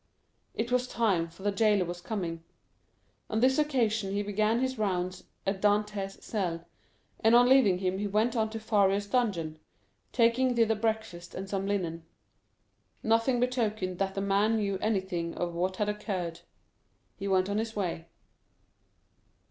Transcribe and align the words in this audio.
It 0.55 0.71
was 0.71 0.87
time, 0.87 1.29
for 1.29 1.43
the 1.43 1.51
jailer 1.51 1.85
was 1.85 2.01
coming. 2.01 2.43
On 3.29 3.39
this 3.39 3.59
occasion 3.59 4.13
he 4.15 4.23
began 4.23 4.59
his 4.59 4.79
rounds 4.79 5.25
at 5.45 5.61
Dantès' 5.61 6.23
cell, 6.23 6.65
and 7.19 7.35
on 7.35 7.47
leaving 7.47 7.77
him 7.77 7.99
he 7.99 8.07
went 8.07 8.35
on 8.35 8.49
to 8.49 8.59
Faria's 8.59 9.05
dungeon, 9.05 9.59
taking 10.11 10.55
thither 10.55 10.73
breakfast 10.73 11.35
and 11.35 11.47
some 11.47 11.67
linen. 11.67 12.03
Nothing 13.03 13.39
betokened 13.39 13.99
that 13.99 14.15
the 14.15 14.21
man 14.21 14.55
knew 14.55 14.79
anything 14.79 15.35
of 15.35 15.53
what 15.53 15.75
had 15.77 15.87
occurred. 15.87 16.39
He 17.15 17.27
went 17.27 17.47
on 17.47 17.59
his 17.59 17.75
way. 17.75 18.07